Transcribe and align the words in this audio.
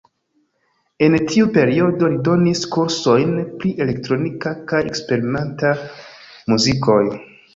En 1.07 1.15
tiu 1.31 1.49
periodo 1.57 2.07
li 2.13 2.17
donis 2.27 2.61
kursojn 2.75 3.35
pri 3.59 3.73
elektronika 3.85 4.55
kaj 4.71 4.81
eksperimenta 4.93 5.75
muzikoj. 6.55 7.01